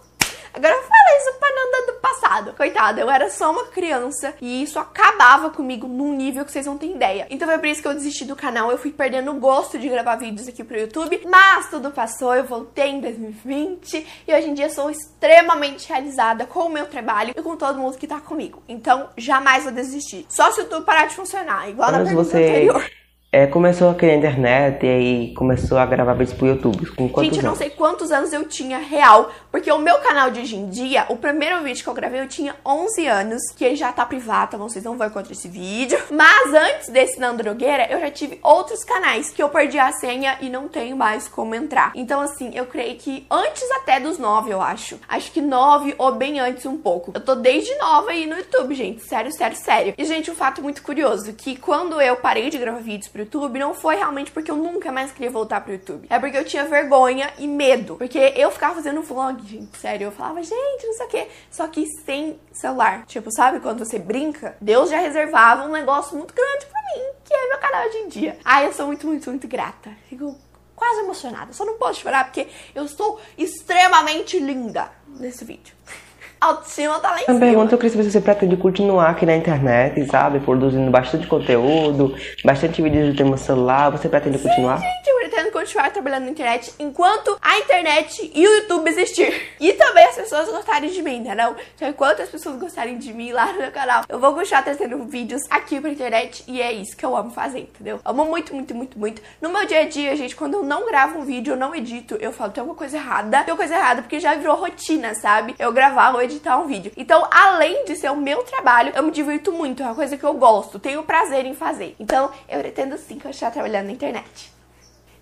Agora 0.56 0.74
falei 0.74 1.18
isso 1.18 1.34
pra 1.38 1.50
Nanda 1.50 1.92
do 1.92 2.00
passado. 2.00 2.54
Coitada, 2.54 3.02
eu 3.02 3.10
era 3.10 3.30
só 3.30 3.52
uma 3.52 3.66
criança 3.66 4.34
e 4.42 4.64
isso 4.64 4.80
acabava 4.80 5.50
comigo 5.50 5.86
num 5.86 6.16
nível 6.16 6.46
que 6.46 6.52
vocês 6.52 6.66
não 6.66 6.78
têm 6.78 6.96
ideia. 6.96 7.28
Então 7.30 7.46
foi 7.46 7.58
por 7.58 7.68
isso 7.68 7.82
que 7.82 7.88
eu 7.90 7.94
desisti 7.94 8.24
do 8.24 8.38
canal. 8.38 8.72
Eu 8.72 8.78
fui 8.78 8.92
perdendo 8.92 9.32
o 9.32 9.40
gosto 9.40 9.78
de 9.78 9.90
gravar 9.90 10.16
vídeos 10.16 10.48
aqui 10.48 10.64
pro 10.64 10.80
YouTube. 10.80 11.22
Mas 11.30 11.70
tudo 11.70 11.92
passou, 11.92 12.34
eu 12.34 12.46
voltei 12.46 12.88
em 12.88 13.02
2020 13.02 14.08
e 14.26 14.34
hoje 14.34 14.50
em 14.50 14.54
dia 14.54 14.70
sou 14.70 14.90
extremamente 14.90 15.90
realizada 15.90 16.46
com 16.46 16.62
o 16.62 16.70
meu 16.70 16.86
trabalho 16.86 17.34
e 17.36 17.42
com 17.42 17.58
todo 17.58 17.78
mundo 17.78 17.98
que 17.98 18.08
tá 18.08 18.22
comigo. 18.22 18.64
Então 18.66 19.10
jamais 19.18 19.66
vou 19.66 19.74
desistir. 19.74 20.26
Só 20.30 20.52
se 20.52 20.62
o 20.62 20.64
YouTube 20.64 20.86
parar 20.86 21.08
de 21.08 21.16
funcionar, 21.16 21.70
igual 21.70 21.92
na 21.92 21.98
Mas 21.98 22.08
pergunta 22.08 22.30
você 22.30 22.38
anterior. 22.38 22.90
É, 23.36 23.46
começou 23.48 23.90
a 23.90 23.94
criar 23.94 24.16
internet 24.16 24.86
e 24.86 24.90
aí 24.90 25.34
começou 25.34 25.78
a 25.78 25.86
gravar 25.86 26.14
vídeos 26.14 26.38
pro 26.38 26.48
YouTube. 26.48 26.86
Com 26.92 27.10
quantos 27.10 27.26
Gente, 27.26 27.38
eu 27.40 27.44
não 27.44 27.50
anos? 27.50 27.58
sei 27.58 27.70
quantos 27.70 28.10
anos 28.10 28.32
eu 28.32 28.48
tinha 28.48 28.78
real, 28.78 29.30
porque 29.52 29.70
o 29.70 29.78
meu 29.78 29.98
canal 29.98 30.32
de 30.32 30.40
hoje 30.40 30.56
em 30.56 30.70
dia, 30.70 31.06
o 31.10 31.18
primeiro 31.18 31.62
vídeo 31.62 31.84
que 31.84 31.90
eu 31.90 31.94
gravei, 31.94 32.22
eu 32.22 32.30
tinha 32.30 32.56
11 32.66 33.06
anos, 33.06 33.42
que 33.54 33.76
já 33.76 33.92
tá 33.92 34.06
privado, 34.06 34.56
então 34.56 34.70
vocês 34.70 34.86
não 34.86 34.98
vão 34.98 35.08
encontrar 35.08 35.34
esse 35.34 35.50
vídeo. 35.50 36.00
Mas 36.10 36.54
antes 36.54 36.88
desse 36.88 37.20
Nando 37.20 37.44
Nogueira, 37.44 37.92
eu 37.92 38.00
já 38.00 38.10
tive 38.10 38.40
outros 38.42 38.86
canais 38.86 39.30
que 39.32 39.44
eu 39.44 39.50
perdi 39.50 39.78
a 39.80 39.92
senha 39.92 40.38
e 40.40 40.50
não 40.50 40.70
tenho 40.70 40.96
mais 40.96 41.28
como 41.28 41.54
entrar. 41.54 41.92
Então, 41.94 42.22
assim, 42.22 42.52
eu 42.54 42.66
creio 42.68 42.96
que 42.96 43.28
antes 43.30 43.70
até 43.72 44.00
dos 44.00 44.18
9, 44.18 44.54
eu 44.54 44.62
acho. 44.62 44.98
Acho 45.10 45.30
que 45.34 45.42
9 45.42 45.94
ou 45.98 46.14
bem 46.14 46.40
antes 46.40 46.66
um 46.66 46.78
pouco. 46.78 47.12
Eu 47.14 47.20
tô 47.20 47.36
desde 47.36 47.76
nova 47.80 48.12
aí 48.12 48.26
no 48.26 48.38
YouTube, 48.38 48.74
gente. 48.74 49.04
Sério, 49.04 49.30
sério, 49.34 49.58
sério. 49.58 49.94
E, 49.98 50.06
gente, 50.06 50.32
um 50.32 50.36
fato 50.36 50.62
muito 50.62 50.82
curioso, 50.82 51.34
que 51.34 51.58
quando 51.58 52.00
eu 52.00 52.16
parei 52.16 52.50
de 52.50 52.58
gravar 52.58 52.80
vídeos 52.80 53.10
pro 53.10 53.25
YouTube, 53.26 53.60
não 53.60 53.74
foi 53.74 53.96
realmente 53.96 54.32
porque 54.32 54.50
eu 54.50 54.56
nunca 54.56 54.92
mais 54.92 55.12
queria 55.12 55.30
voltar 55.30 55.62
pro 55.62 55.74
YouTube. 55.74 56.08
É 56.10 56.20
porque 56.20 56.38
eu 56.38 56.46
tinha 56.46 56.66
vergonha 56.66 57.34
e 57.38 57.48
medo. 57.48 57.96
Porque 57.98 58.34
eu 58.36 58.52
ficava 58.52 58.76
fazendo 58.76 59.02
vlog, 59.02 59.46
gente, 59.48 59.78
sério. 59.78 60.06
Eu 60.06 60.12
falava, 60.12 60.42
gente, 60.42 60.88
não 60.88 60.94
sei 60.94 61.06
o 61.06 61.10
quê. 61.10 61.28
Só 61.52 61.68
que 61.68 61.86
sem 62.06 62.40
celular. 62.52 63.06
Tipo, 63.06 63.32
sabe 63.32 63.60
quando 63.60 63.80
você 63.80 64.00
brinca? 64.00 64.56
Deus 64.62 64.90
já 64.90 65.00
reservava 65.00 65.66
um 65.66 65.72
negócio 65.72 66.16
muito 66.16 66.34
grande 66.34 66.66
pra 66.66 66.82
mim, 66.82 67.04
que 67.24 67.34
é 67.34 67.50
meu 67.50 67.58
canal 67.58 67.88
hoje 67.88 67.98
em 67.98 68.08
dia. 68.08 68.38
Ai, 68.46 68.68
eu 68.68 68.74
sou 68.74 68.88
muito, 68.88 69.06
muito, 69.08 69.30
muito 69.30 69.48
grata. 69.48 69.92
Fico 70.10 70.38
quase 70.76 71.00
emocionada. 71.00 71.54
Só 71.54 71.66
não 71.66 71.78
posso 71.78 72.02
chorar 72.02 72.26
porque 72.26 72.48
eu 72.74 72.86
estou 72.86 73.20
extremamente 73.38 74.40
linda 74.40 74.92
nesse 75.08 75.44
vídeo. 75.44 75.76
Autoestima 76.40 77.00
tá 77.00 77.12
lá 77.12 77.22
em 77.22 77.26
cima. 77.26 77.40
pergunta, 77.40 77.74
eu 77.74 77.78
queria 77.78 77.92
saber 77.92 78.04
se 78.04 78.12
você 78.12 78.22
pretende 78.22 78.58
continuar 78.58 79.10
aqui 79.10 79.26
na 79.26 79.36
internet, 79.36 80.06
sabe? 80.06 80.40
Produzindo 80.40 80.92
bastante 80.92 81.28
conteúdo, 81.28 82.16
bastante 82.44 82.82
vídeos 82.82 83.12
do 83.12 83.16
tema 83.16 83.38
celular. 83.38 83.90
Você 83.92 84.08
pretende 84.10 84.38
continuar? 84.38 84.78
Gente, 84.78 85.15
pretendo 85.30 85.52
continuar 85.52 85.92
trabalhando 85.92 86.26
na 86.26 86.32
internet 86.32 86.72
enquanto 86.78 87.36
a 87.42 87.58
internet 87.58 88.32
e 88.34 88.48
o 88.48 88.56
YouTube 88.58 88.88
existir. 88.88 89.56
E 89.60 89.74
também 89.74 90.06
as 90.06 90.16
pessoas 90.16 90.48
gostarem 90.50 90.92
de 90.92 91.02
mim, 91.02 91.18
entendeu? 91.18 91.56
Então, 91.76 91.90
enquanto 91.90 92.22
as 92.22 92.30
pessoas 92.30 92.60
gostarem 92.60 92.98
de 93.00 93.12
mim 93.12 93.32
lá 93.32 93.52
no 93.52 93.60
meu 93.60 93.72
canal, 93.72 94.04
eu 94.08 94.20
vou 94.20 94.34
continuar 94.36 94.62
trazendo 94.62 95.04
vídeos 95.06 95.42
aqui 95.50 95.82
pra 95.82 95.90
internet 95.90 96.44
e 96.48 96.62
é 96.62 96.72
isso 96.72 96.96
que 96.96 97.04
eu 97.04 97.18
amo 97.18 97.32
fazer, 97.32 97.62
entendeu? 97.62 98.00
Amo 98.06 98.26
muito, 98.26 98.54
muito, 98.54 98.76
muito, 98.76 99.00
muito. 99.00 99.22
No 99.42 99.50
meu 99.50 99.66
dia 99.66 99.80
a 99.80 99.88
dia, 99.88 100.16
gente, 100.16 100.36
quando 100.36 100.56
eu 100.56 100.64
não 100.64 100.86
gravo 100.86 101.20
um 101.20 101.26
vídeo, 101.26 101.54
eu 101.54 101.58
não 101.58 101.74
edito, 101.74 102.16
eu 102.20 102.32
falo, 102.32 102.52
tem 102.52 102.62
alguma 102.62 102.78
coisa 102.78 102.98
errada. 102.98 103.44
Tem 103.44 103.52
uma 103.52 103.58
coisa 103.58 103.76
errada 103.76 104.02
porque 104.04 104.20
já 104.20 104.36
virou 104.36 104.56
rotina, 104.56 105.16
sabe? 105.16 105.56
Eu 105.58 105.72
gravar 105.72 106.14
ou 106.14 106.22
editar 106.22 106.58
um 106.58 106.68
vídeo. 106.68 106.92
Então, 106.96 107.28
além 107.32 107.86
de 107.86 107.96
ser 107.96 108.12
o 108.12 108.16
meu 108.16 108.44
trabalho, 108.44 108.94
eu 108.96 109.02
me 109.02 109.12
divirto 109.12 109.52
muito. 109.52 109.82
É 109.82 109.88
uma 109.88 109.96
coisa 109.96 110.16
que 110.16 110.24
eu 110.24 110.34
gosto, 110.36 110.78
tenho 110.78 111.02
prazer 111.02 111.46
em 111.46 111.56
fazer. 111.56 111.96
Então, 112.00 112.30
eu 112.48 112.60
pretendo 112.60 112.96
sim 112.98 113.18
continuar 113.18 113.52
trabalhando 113.52 113.88
na 113.88 113.92
internet. 113.92 114.55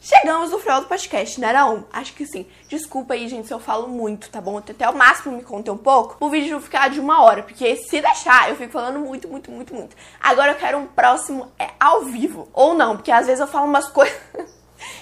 Chegamos 0.03 0.51
no 0.51 0.59
final 0.59 0.81
do 0.81 0.87
podcast, 0.87 1.39
né, 1.39 1.53
não? 1.53 1.85
Acho 1.89 2.11
que 2.11 2.25
sim. 2.25 2.45
Desculpa 2.67 3.13
aí, 3.13 3.29
gente, 3.29 3.47
se 3.47 3.53
eu 3.53 3.59
falo 3.59 3.87
muito, 3.87 4.29
tá 4.29 4.41
bom? 4.41 4.55
Eu 4.55 4.57
até 4.57 4.89
o 4.89 4.93
máximo 4.93 5.37
me 5.37 5.41
conter 5.41 5.71
um 5.71 5.77
pouco, 5.77 6.17
o 6.19 6.29
vídeo 6.29 6.51
não 6.51 6.61
ficar 6.61 6.89
de 6.89 6.99
uma 6.99 7.23
hora, 7.23 7.41
porque 7.41 7.77
se 7.77 8.01
deixar, 8.01 8.49
eu 8.49 8.57
fico 8.57 8.73
falando 8.73 8.99
muito, 8.99 9.29
muito, 9.29 9.49
muito, 9.49 9.73
muito. 9.73 9.95
Agora 10.19 10.51
eu 10.51 10.55
quero 10.55 10.77
um 10.77 10.87
próximo 10.87 11.49
é, 11.57 11.69
ao 11.79 12.01
vivo. 12.01 12.49
Ou 12.51 12.73
não, 12.73 12.97
porque 12.97 13.13
às 13.13 13.27
vezes 13.27 13.39
eu 13.39 13.47
falo 13.47 13.65
umas 13.65 13.87
coisas... 13.93 14.19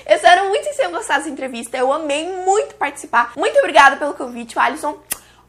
Eu 0.06 0.16
espero 0.18 0.48
muito 0.50 0.70
que 0.70 0.78
tenham 0.78 0.92
gostado 0.92 1.22
dessa 1.22 1.32
entrevista. 1.32 1.76
Eu 1.76 1.92
amei 1.92 2.32
muito 2.46 2.76
participar. 2.76 3.34
Muito 3.36 3.58
obrigada 3.58 3.96
pelo 3.96 4.14
convite, 4.14 4.60
Alisson. 4.60 5.00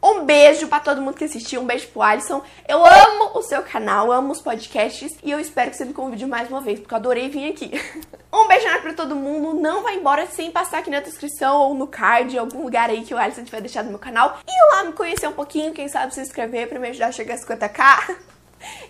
Um 0.02 0.25
beijo 0.25 0.66
para 0.66 0.80
todo 0.80 1.00
mundo 1.00 1.14
que 1.14 1.25
assistiu, 1.25 1.61
um 1.61 1.64
beijo 1.64 1.87
pro 1.88 2.02
Alisson. 2.02 2.42
Eu 2.66 2.85
amo 2.85 3.38
o 3.38 3.42
seu 3.42 3.62
canal, 3.62 4.11
amo 4.11 4.32
os 4.32 4.40
podcasts 4.40 5.16
e 5.23 5.30
eu 5.30 5.38
espero 5.38 5.71
que 5.71 5.76
você 5.76 5.85
me 5.85 5.94
convide 5.94 6.26
mais 6.26 6.49
uma 6.49 6.61
vez, 6.61 6.80
porque 6.80 6.92
eu 6.92 6.99
adorei 6.99 7.28
vir 7.28 7.49
aqui. 7.49 7.71
um 8.32 8.49
beijo 8.49 8.66
para 8.80 8.94
todo 8.94 9.14
mundo, 9.14 9.54
não 9.61 9.85
vai 9.85 9.94
embora 9.94 10.26
sem 10.26 10.50
passar 10.50 10.78
aqui 10.78 10.90
na 10.90 10.99
descrição 10.99 11.61
ou 11.61 11.75
no 11.75 11.87
card, 11.87 12.35
em 12.35 12.38
algum 12.38 12.64
lugar 12.64 12.90
aí 12.90 13.04
que 13.04 13.14
o 13.14 13.18
Alisson 13.18 13.44
tiver 13.44 13.61
deixado 13.61 13.85
no 13.85 13.90
meu 13.90 13.99
canal. 14.00 14.40
E 14.44 14.75
lá 14.75 14.82
me 14.82 14.92
conhecer 14.92 15.28
um 15.28 15.32
pouquinho, 15.32 15.73
quem 15.73 15.87
sabe 15.87 16.12
se 16.12 16.21
inscrever 16.21 16.68
para 16.68 16.80
me 16.80 16.88
ajudar 16.88 17.06
a 17.06 17.12
chegar 17.12 17.35
a 17.35 17.38
50k. 17.38 18.16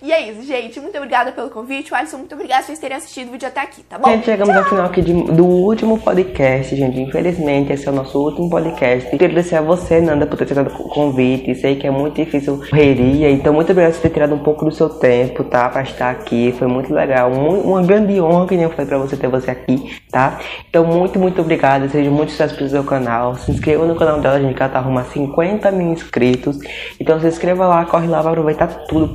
E 0.02 0.12
é 0.12 0.30
isso, 0.30 0.42
gente. 0.42 0.80
Muito 0.80 0.96
obrigada 0.96 1.32
pelo 1.32 1.50
convite. 1.50 1.94
Alisson, 1.94 2.18
muito 2.18 2.34
obrigada 2.34 2.62
por 2.62 2.66
vocês 2.66 2.78
terem 2.78 2.96
assistido 2.96 3.28
o 3.28 3.32
vídeo 3.32 3.48
até 3.48 3.60
aqui, 3.60 3.82
tá 3.82 3.98
bom? 3.98 4.10
Gente, 4.10 4.24
chegamos 4.24 4.54
Tchau. 4.54 4.62
ao 4.62 4.68
final 4.68 4.86
aqui 4.86 5.02
de, 5.02 5.12
do 5.12 5.44
último 5.44 5.98
podcast, 5.98 6.74
gente. 6.74 7.00
Infelizmente, 7.00 7.72
esse 7.72 7.86
é 7.86 7.90
o 7.90 7.94
nosso 7.94 8.18
último 8.18 8.50
podcast. 8.50 9.08
Queria 9.10 9.28
agradecer 9.28 9.56
a 9.56 9.60
você, 9.62 10.00
Nanda, 10.00 10.26
por 10.26 10.36
ter 10.36 10.46
tirado 10.46 10.68
o 10.68 10.88
convite. 10.88 11.54
Sei 11.54 11.76
que 11.76 11.86
é 11.86 11.90
muito 11.90 12.16
difícil 12.16 12.58
correria. 12.58 13.30
Então, 13.30 13.52
muito 13.52 13.70
obrigada 13.70 13.94
por 13.94 14.02
ter 14.02 14.10
tirado 14.10 14.34
um 14.34 14.40
pouco 14.40 14.64
do 14.64 14.72
seu 14.72 14.88
tempo, 14.88 15.44
tá? 15.44 15.68
Pra 15.68 15.82
estar 15.82 16.10
aqui. 16.10 16.52
Foi 16.58 16.66
muito 16.66 16.92
legal. 16.92 17.30
uma 17.30 17.82
grande 17.82 18.20
honra 18.20 18.46
que 18.46 18.54
nem 18.54 18.64
eu 18.64 18.70
falei 18.70 18.86
pra 18.86 18.98
você 18.98 19.16
ter 19.16 19.28
você 19.28 19.50
aqui, 19.50 20.01
tá? 20.12 20.38
Então, 20.68 20.84
muito, 20.84 21.18
muito 21.18 21.40
obrigada. 21.40 21.88
Seja 21.88 22.10
muito 22.10 22.30
sucesso 22.30 22.54
pro 22.54 22.68
seu 22.68 22.84
canal. 22.84 23.34
Se 23.34 23.50
inscreva 23.50 23.86
no 23.86 23.96
canal 23.96 24.20
dela, 24.20 24.38
gente, 24.38 24.54
que 24.54 24.62
ela 24.62 24.70
tá 24.70 24.78
arrumando 24.78 25.06
50 25.06 25.70
mil 25.72 25.92
inscritos. 25.92 26.58
Então, 27.00 27.18
se 27.18 27.26
inscreva 27.26 27.66
lá, 27.66 27.84
corre 27.86 28.06
lá 28.06 28.20
pra 28.20 28.30
aproveitar 28.30 28.68
tudo. 28.86 29.14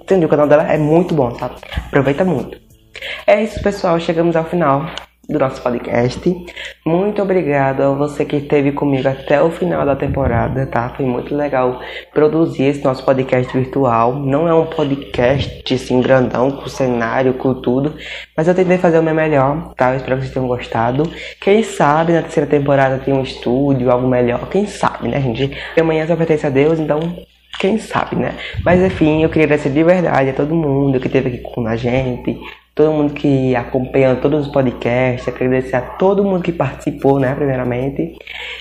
Entendi, 0.00 0.24
o 0.24 0.28
canal 0.28 0.48
dela 0.48 0.64
é 0.64 0.78
muito 0.78 1.14
bom, 1.14 1.30
tá? 1.30 1.50
Aproveita 1.86 2.24
muito. 2.24 2.58
É 3.26 3.42
isso, 3.42 3.62
pessoal. 3.62 4.00
Chegamos 4.00 4.34
ao 4.34 4.44
final 4.44 4.86
do 5.30 5.38
nosso 5.38 5.62
podcast. 5.62 6.20
Muito 6.84 7.22
obrigado 7.22 7.82
a 7.82 7.90
você 7.90 8.24
que 8.24 8.36
esteve 8.36 8.72
comigo 8.72 9.08
até 9.08 9.40
o 9.40 9.50
final 9.50 9.86
da 9.86 9.94
temporada, 9.94 10.66
tá? 10.66 10.88
Foi 10.96 11.06
muito 11.06 11.34
legal 11.34 11.80
produzir 12.12 12.64
esse 12.64 12.84
nosso 12.84 13.04
podcast 13.04 13.56
virtual. 13.56 14.14
Não 14.14 14.48
é 14.48 14.54
um 14.54 14.66
podcast 14.66 15.72
assim 15.72 16.00
grandão, 16.00 16.50
com 16.50 16.68
cenário, 16.68 17.34
com 17.34 17.54
tudo, 17.54 17.94
mas 18.36 18.48
eu 18.48 18.54
tentei 18.54 18.76
fazer 18.76 18.98
o 18.98 19.02
meu 19.02 19.14
melhor, 19.14 19.72
tá? 19.74 19.92
Eu 19.92 19.96
espero 19.96 20.16
que 20.16 20.22
vocês 20.22 20.34
tenham 20.34 20.48
gostado. 20.48 21.04
Quem 21.40 21.62
sabe 21.62 22.12
na 22.12 22.22
terceira 22.22 22.48
temporada 22.48 22.98
tem 22.98 23.14
um 23.14 23.22
estúdio, 23.22 23.90
algo 23.90 24.08
melhor. 24.08 24.48
Quem 24.48 24.66
sabe, 24.66 25.08
né, 25.08 25.20
gente? 25.20 25.56
E 25.76 25.80
amanhã 25.80 26.06
só 26.06 26.16
pertence 26.16 26.46
a 26.46 26.50
Deus, 26.50 26.80
então 26.80 27.00
quem 27.60 27.76
sabe, 27.78 28.16
né? 28.16 28.34
Mas 28.64 28.80
enfim, 28.80 29.22
eu 29.22 29.28
queria 29.28 29.44
agradecer 29.44 29.70
de 29.70 29.84
verdade 29.84 30.30
a 30.30 30.32
todo 30.32 30.54
mundo 30.54 30.98
que 30.98 31.08
esteve 31.08 31.28
aqui 31.28 31.38
com 31.38 31.66
a 31.66 31.76
gente, 31.76 32.40
todo 32.74 32.92
mundo 32.92 33.14
que 33.14 33.54
acompanha 33.54 34.16
todos 34.16 34.46
os 34.46 34.52
podcasts, 34.52 35.28
agradecer 35.28 35.76
a 35.76 35.80
todo 35.80 36.24
mundo 36.24 36.42
que 36.42 36.52
participou, 36.52 37.18
né, 37.18 37.34
primeiramente. 37.34 38.16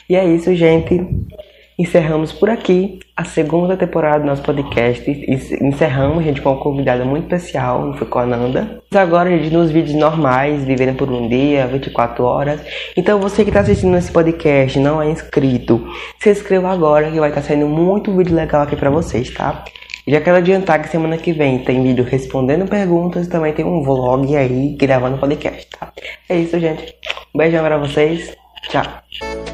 E 0.09 0.15
é 0.15 0.25
isso, 0.25 0.53
gente 0.55 1.05
encerramos 1.79 2.33
por 2.33 2.49
aqui 2.49 2.99
a 3.15 3.23
segunda 3.23 3.77
temporada 3.77 4.19
do 4.19 4.25
nosso 4.25 4.43
podcast. 4.43 5.09
Encerramos, 5.61 6.25
gente, 6.25 6.41
com 6.41 6.51
uma 6.51 6.61
convidada 6.61 7.05
muito 7.05 7.33
especial, 7.33 7.85
não 7.85 7.93
foi 7.93 8.05
com 8.05 8.19
a 8.19 8.25
Nanda. 8.25 8.81
Agora, 8.93 9.29
gente, 9.29 9.53
nos 9.53 9.71
vídeos 9.71 9.95
normais, 9.95 10.65
vivendo 10.65 10.97
por 10.97 11.09
um 11.09 11.29
dia, 11.29 11.65
24 11.67 12.25
horas. 12.25 12.61
Então, 12.97 13.17
você 13.17 13.43
que 13.43 13.49
está 13.49 13.61
assistindo 13.61 13.95
esse 13.95 14.11
podcast 14.11 14.77
não 14.77 15.01
é 15.01 15.09
inscrito, 15.09 15.87
se 16.19 16.29
inscreva 16.29 16.69
agora 16.69 17.09
que 17.09 17.17
vai 17.19 17.29
estar 17.29 17.41
tá 17.41 17.47
saindo 17.47 17.67
muito 17.67 18.15
vídeo 18.15 18.35
legal 18.35 18.63
aqui 18.63 18.75
para 18.75 18.89
vocês, 18.89 19.33
tá? 19.33 19.63
Já 20.09 20.19
quero 20.21 20.37
adiantar 20.37 20.81
que 20.81 20.89
semana 20.89 21.19
que 21.19 21.31
vem 21.31 21.59
tem 21.59 21.83
vídeo 21.83 22.03
respondendo 22.03 22.67
perguntas 22.67 23.27
e 23.27 23.29
também 23.29 23.53
tem 23.53 23.63
um 23.63 23.83
vlog 23.83 24.35
aí 24.35 24.75
gravando 24.75 25.19
podcast, 25.19 25.67
tá? 25.67 25.93
É 26.27 26.35
isso, 26.35 26.59
gente. 26.59 26.95
Beijão 27.35 27.63
pra 27.63 27.77
vocês. 27.77 28.35
Tchau. 28.69 29.48